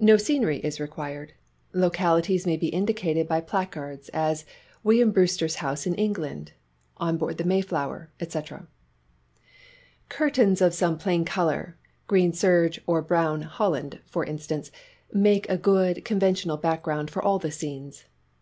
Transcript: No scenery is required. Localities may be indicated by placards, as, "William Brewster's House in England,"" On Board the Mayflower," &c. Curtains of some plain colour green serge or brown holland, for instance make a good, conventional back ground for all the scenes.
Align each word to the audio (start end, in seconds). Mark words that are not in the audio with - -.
No 0.00 0.16
scenery 0.16 0.60
is 0.60 0.80
required. 0.80 1.34
Localities 1.74 2.46
may 2.46 2.56
be 2.56 2.68
indicated 2.68 3.28
by 3.28 3.42
placards, 3.42 4.08
as, 4.14 4.46
"William 4.82 5.10
Brewster's 5.10 5.56
House 5.56 5.86
in 5.86 5.94
England,"" 5.96 6.52
On 7.06 7.18
Board 7.18 7.36
the 7.36 7.44
Mayflower," 7.44 8.08
&c. 8.26 8.40
Curtains 10.08 10.62
of 10.62 10.72
some 10.72 10.96
plain 10.96 11.26
colour 11.26 11.76
green 12.06 12.32
serge 12.32 12.80
or 12.86 13.02
brown 13.02 13.42
holland, 13.42 13.98
for 14.06 14.24
instance 14.24 14.70
make 15.12 15.46
a 15.50 15.58
good, 15.58 16.02
conventional 16.02 16.56
back 16.56 16.82
ground 16.84 17.10
for 17.10 17.22
all 17.22 17.38
the 17.38 17.50
scenes. 17.50 18.06